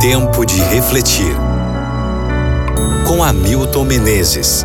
Tempo 0.00 0.46
de 0.46 0.58
refletir. 0.62 1.36
Com 3.06 3.22
Hamilton 3.22 3.84
Menezes. 3.84 4.64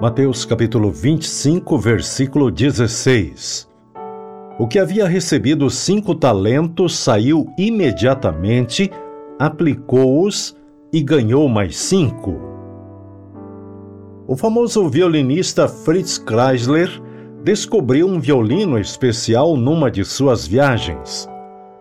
Mateus 0.00 0.44
capítulo 0.44 0.92
25, 0.92 1.76
versículo 1.76 2.48
16. 2.48 3.68
O 4.56 4.68
que 4.68 4.78
havia 4.78 5.08
recebido 5.08 5.68
cinco 5.68 6.14
talentos 6.14 6.96
saiu 6.96 7.52
imediatamente, 7.58 8.88
aplicou-os 9.36 10.56
e 10.92 11.02
ganhou 11.02 11.48
mais 11.48 11.76
cinco. 11.76 12.40
O 14.28 14.36
famoso 14.36 14.88
violinista 14.88 15.66
Fritz 15.66 16.18
Kreisler 16.18 16.88
descobriu 17.42 18.06
um 18.06 18.20
violino 18.20 18.78
especial 18.78 19.56
numa 19.56 19.90
de 19.90 20.04
suas 20.04 20.46
viagens, 20.46 21.28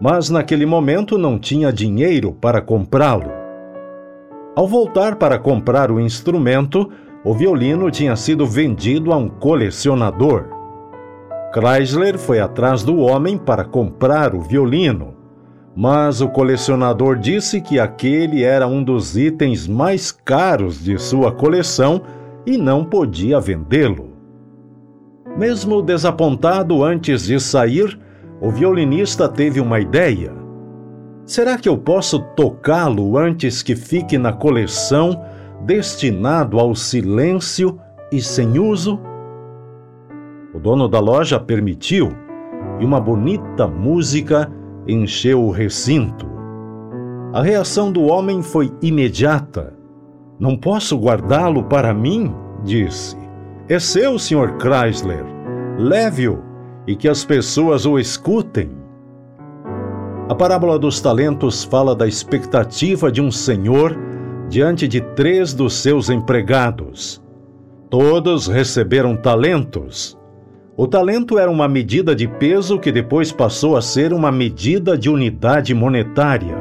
mas 0.00 0.30
naquele 0.30 0.64
momento 0.64 1.18
não 1.18 1.38
tinha 1.38 1.70
dinheiro 1.70 2.32
para 2.32 2.62
comprá-lo. 2.62 3.30
Ao 4.56 4.66
voltar 4.66 5.16
para 5.16 5.38
comprar 5.38 5.90
o 5.90 6.00
instrumento, 6.00 6.90
o 7.22 7.34
violino 7.34 7.90
tinha 7.90 8.16
sido 8.16 8.46
vendido 8.46 9.12
a 9.12 9.16
um 9.16 9.28
colecionador. 9.28 10.46
Chrysler 11.52 12.18
foi 12.18 12.40
atrás 12.40 12.82
do 12.82 12.98
homem 13.00 13.36
para 13.36 13.62
comprar 13.62 14.34
o 14.34 14.40
violino, 14.40 15.14
mas 15.76 16.22
o 16.22 16.28
colecionador 16.28 17.18
disse 17.18 17.60
que 17.60 17.78
aquele 17.78 18.42
era 18.42 18.66
um 18.66 18.82
dos 18.82 19.18
itens 19.18 19.68
mais 19.68 20.10
caros 20.10 20.82
de 20.82 20.98
sua 20.98 21.30
coleção 21.30 22.00
e 22.46 22.56
não 22.56 22.84
podia 22.84 23.38
vendê-lo. 23.38 24.11
Mesmo 25.36 25.82
desapontado 25.82 26.84
antes 26.84 27.24
de 27.24 27.40
sair, 27.40 27.98
o 28.40 28.50
violinista 28.50 29.28
teve 29.28 29.60
uma 29.60 29.80
ideia. 29.80 30.32
Será 31.24 31.56
que 31.56 31.68
eu 31.68 31.78
posso 31.78 32.20
tocá-lo 32.36 33.16
antes 33.16 33.62
que 33.62 33.74
fique 33.74 34.18
na 34.18 34.32
coleção? 34.32 35.18
destinado 35.64 36.58
ao 36.58 36.74
silêncio 36.74 37.78
e 38.10 38.20
sem 38.20 38.58
uso? 38.58 38.98
O 40.54 40.58
dono 40.58 40.88
da 40.88 41.00
loja 41.00 41.40
permitiu 41.40 42.10
e 42.78 42.84
uma 42.84 43.00
bonita 43.00 43.66
música 43.66 44.50
encheu 44.86 45.42
o 45.42 45.50
recinto. 45.50 46.26
A 47.32 47.42
reação 47.42 47.90
do 47.90 48.02
homem 48.02 48.42
foi 48.42 48.70
imediata. 48.82 49.74
Não 50.38 50.56
posso 50.56 50.98
guardá-lo 50.98 51.64
para 51.64 51.94
mim, 51.94 52.34
disse. 52.62 53.16
É 53.72 53.78
seu, 53.78 54.18
Sr. 54.18 54.58
Chrysler. 54.58 55.24
Leve-o 55.78 56.44
e 56.86 56.94
que 56.94 57.08
as 57.08 57.24
pessoas 57.24 57.86
o 57.86 57.98
escutem. 57.98 58.70
A 60.28 60.34
parábola 60.34 60.78
dos 60.78 61.00
talentos 61.00 61.64
fala 61.64 61.96
da 61.96 62.06
expectativa 62.06 63.10
de 63.10 63.22
um 63.22 63.30
senhor 63.30 63.98
diante 64.50 64.86
de 64.86 65.00
três 65.00 65.54
dos 65.54 65.72
seus 65.72 66.10
empregados. 66.10 67.22
Todos 67.88 68.46
receberam 68.46 69.16
talentos. 69.16 70.18
O 70.76 70.86
talento 70.86 71.38
era 71.38 71.50
uma 71.50 71.66
medida 71.66 72.14
de 72.14 72.28
peso 72.28 72.78
que 72.78 72.92
depois 72.92 73.32
passou 73.32 73.74
a 73.74 73.80
ser 73.80 74.12
uma 74.12 74.30
medida 74.30 74.98
de 74.98 75.08
unidade 75.08 75.72
monetária. 75.72 76.58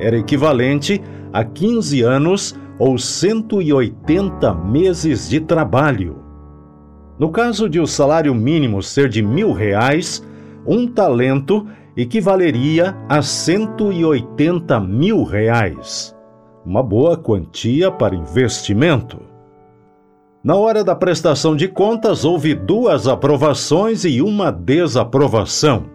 Era 0.00 0.18
equivalente 0.18 1.00
a 1.32 1.44
15 1.44 2.02
anos 2.02 2.58
ou 2.78 2.98
180 2.98 4.54
meses 4.54 5.28
de 5.28 5.40
trabalho. 5.40 6.22
No 7.18 7.30
caso 7.30 7.68
de 7.68 7.80
o 7.80 7.86
salário 7.86 8.34
mínimo 8.34 8.82
ser 8.82 9.08
de 9.08 9.22
mil 9.22 9.52
reais, 9.52 10.22
um 10.66 10.86
talento 10.86 11.66
equivaleria 11.96 12.96
a 13.08 13.22
180 13.22 14.78
mil 14.80 15.24
reais 15.24 16.16
uma 16.68 16.82
boa 16.82 17.16
quantia 17.16 17.90
para 17.90 18.14
investimento. 18.14 19.18
Na 20.44 20.54
hora 20.54 20.84
da 20.84 20.94
prestação 20.94 21.56
de 21.56 21.66
contas, 21.66 22.26
houve 22.26 22.54
duas 22.54 23.08
aprovações 23.08 24.04
e 24.04 24.20
uma 24.20 24.50
desaprovação. 24.52 25.86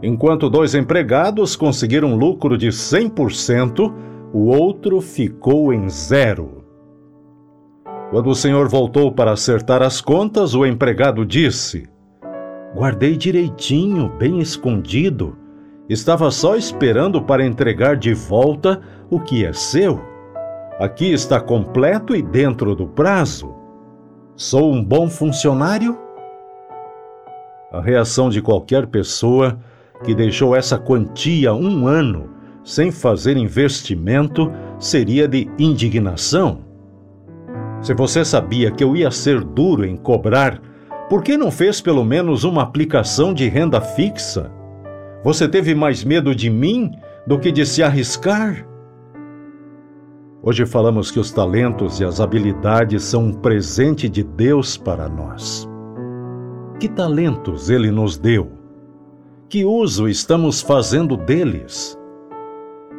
Enquanto 0.00 0.48
dois 0.48 0.76
empregados 0.76 1.56
conseguiram 1.56 2.14
lucro 2.14 2.56
de 2.56 2.68
100%, 2.68 3.92
o 4.32 4.46
outro 4.46 5.00
ficou 5.00 5.72
em 5.72 5.88
zero. 5.88 6.64
Quando 8.10 8.30
o 8.30 8.34
senhor 8.34 8.68
voltou 8.68 9.12
para 9.12 9.32
acertar 9.32 9.82
as 9.82 10.00
contas, 10.00 10.54
o 10.54 10.64
empregado 10.64 11.24
disse: 11.26 11.88
Guardei 12.74 13.16
direitinho, 13.16 14.08
bem 14.18 14.40
escondido. 14.40 15.36
Estava 15.88 16.30
só 16.30 16.56
esperando 16.56 17.20
para 17.22 17.44
entregar 17.44 17.96
de 17.96 18.14
volta 18.14 18.80
o 19.10 19.18
que 19.18 19.44
é 19.44 19.52
seu. 19.52 20.00
Aqui 20.78 21.12
está 21.12 21.40
completo 21.40 22.14
e 22.14 22.22
dentro 22.22 22.76
do 22.76 22.86
prazo. 22.86 23.52
Sou 24.36 24.72
um 24.72 24.82
bom 24.82 25.08
funcionário? 25.08 25.98
A 27.72 27.80
reação 27.80 28.30
de 28.30 28.40
qualquer 28.40 28.86
pessoa 28.86 29.58
que 30.04 30.14
deixou 30.14 30.54
essa 30.54 30.78
quantia 30.78 31.52
um 31.52 31.86
ano 31.86 32.39
sem 32.62 32.90
fazer 32.90 33.36
investimento 33.36 34.50
seria 34.78 35.26
de 35.26 35.48
indignação. 35.58 36.60
Se 37.80 37.94
você 37.94 38.24
sabia 38.24 38.70
que 38.70 38.84
eu 38.84 38.94
ia 38.94 39.10
ser 39.10 39.42
duro 39.42 39.84
em 39.84 39.96
cobrar, 39.96 40.60
por 41.08 41.22
que 41.22 41.36
não 41.36 41.50
fez 41.50 41.80
pelo 41.80 42.04
menos 42.04 42.44
uma 42.44 42.62
aplicação 42.62 43.32
de 43.32 43.48
renda 43.48 43.80
fixa? 43.80 44.50
Você 45.24 45.48
teve 45.48 45.74
mais 45.74 46.04
medo 46.04 46.34
de 46.34 46.48
mim 46.48 46.90
do 47.26 47.38
que 47.38 47.50
de 47.50 47.64
se 47.66 47.82
arriscar? 47.82 48.66
Hoje 50.42 50.64
falamos 50.64 51.10
que 51.10 51.20
os 51.20 51.30
talentos 51.30 52.00
e 52.00 52.04
as 52.04 52.20
habilidades 52.20 53.02
são 53.02 53.26
um 53.26 53.32
presente 53.32 54.08
de 54.08 54.22
Deus 54.22 54.76
para 54.76 55.08
nós. 55.08 55.68
Que 56.78 56.88
talentos 56.88 57.68
Ele 57.68 57.90
nos 57.90 58.16
deu? 58.16 58.50
Que 59.50 59.64
uso 59.66 60.08
estamos 60.08 60.62
fazendo 60.62 61.14
deles? 61.16 61.99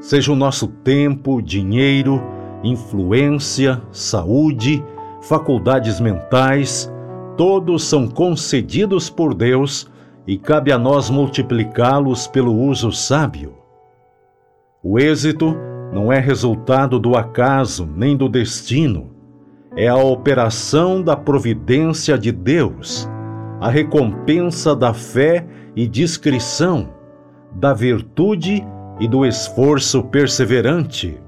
Seja 0.01 0.31
o 0.31 0.35
nosso 0.35 0.67
tempo, 0.67 1.43
dinheiro, 1.43 2.23
influência, 2.63 3.79
saúde, 3.91 4.83
faculdades 5.21 5.99
mentais, 5.99 6.91
todos 7.37 7.83
são 7.83 8.07
concedidos 8.07 9.11
por 9.11 9.35
Deus 9.35 9.87
e 10.25 10.39
cabe 10.39 10.71
a 10.71 10.77
nós 10.79 11.11
multiplicá-los 11.11 12.25
pelo 12.25 12.51
uso 12.51 12.91
sábio. 12.91 13.53
O 14.83 14.97
êxito 14.97 15.55
não 15.93 16.11
é 16.11 16.19
resultado 16.19 16.97
do 16.97 17.15
acaso 17.15 17.87
nem 17.95 18.17
do 18.17 18.27
destino, 18.27 19.11
é 19.75 19.87
a 19.87 19.97
operação 19.97 20.99
da 21.03 21.15
providência 21.15 22.17
de 22.17 22.31
Deus, 22.31 23.07
a 23.59 23.69
recompensa 23.69 24.75
da 24.75 24.95
fé 24.95 25.45
e 25.75 25.87
discrição, 25.87 26.89
da 27.53 27.71
virtude 27.71 28.65
e 28.65 28.80
do 29.07 29.25
esforço 29.25 30.03
perseverante. 30.03 31.19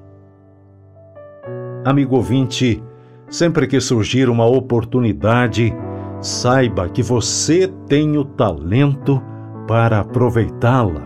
Amigo 1.85 2.15
ouvinte, 2.15 2.81
sempre 3.29 3.67
que 3.67 3.81
surgir 3.81 4.29
uma 4.29 4.45
oportunidade, 4.45 5.73
saiba 6.21 6.87
que 6.87 7.03
você 7.03 7.67
tem 7.87 8.17
o 8.17 8.23
talento 8.23 9.21
para 9.67 9.99
aproveitá-la. 9.99 11.01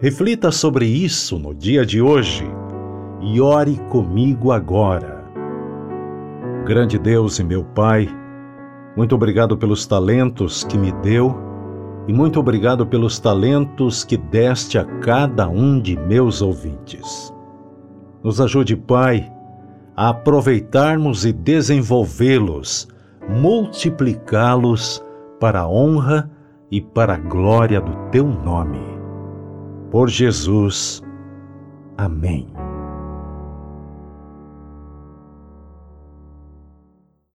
Reflita 0.00 0.50
sobre 0.50 0.86
isso 0.86 1.38
no 1.38 1.54
dia 1.54 1.86
de 1.86 2.02
hoje 2.02 2.44
e 3.20 3.40
ore 3.40 3.78
comigo 3.88 4.50
agora. 4.50 5.22
Grande 6.64 6.98
Deus 6.98 7.38
e 7.38 7.44
meu 7.44 7.62
Pai, 7.62 8.08
muito 8.96 9.14
obrigado 9.14 9.56
pelos 9.56 9.86
talentos 9.86 10.64
que 10.64 10.76
me 10.76 10.90
deu 10.92 11.51
e 12.06 12.12
muito 12.12 12.40
obrigado 12.40 12.86
pelos 12.86 13.18
talentos 13.18 14.04
que 14.04 14.16
deste 14.16 14.78
a 14.78 14.84
cada 15.00 15.48
um 15.48 15.80
de 15.80 15.96
meus 15.96 16.42
ouvintes. 16.42 17.32
Nos 18.22 18.40
ajude, 18.40 18.76
Pai, 18.76 19.32
a 19.96 20.08
aproveitarmos 20.10 21.24
e 21.24 21.32
desenvolvê-los, 21.32 22.88
multiplicá-los 23.28 25.04
para 25.38 25.60
a 25.60 25.68
honra 25.68 26.30
e 26.70 26.80
para 26.80 27.14
a 27.14 27.18
glória 27.18 27.80
do 27.80 27.92
Teu 28.10 28.26
nome 28.26 28.92
por 29.92 30.08
Jesus. 30.08 31.02
Amém. 31.98 32.51